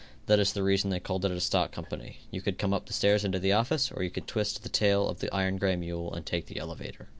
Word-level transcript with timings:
That 0.25 0.39
is 0.39 0.51
the 0.53 0.63
reason 0.63 0.89
they 0.89 0.99
called 0.99 1.25
it 1.25 1.31
a 1.31 1.39
stock 1.39 1.71
company. 1.71 2.21
You 2.31 2.41
could 2.41 2.57
come 2.57 2.73
up 2.73 2.87
the 2.87 2.91
stairs 2.93 3.23
into 3.23 3.37
the 3.37 3.51
office 3.51 3.91
or 3.91 4.01
you 4.01 4.09
could 4.09 4.25
twist 4.25 4.63
the 4.63 4.67
tail 4.69 5.07
of 5.07 5.19
the 5.19 5.31
iron 5.31 5.57
gray 5.57 5.75
mule 5.75 6.11
and 6.15 6.25
take 6.25 6.47
the 6.47 6.57
elevator. 6.57 7.09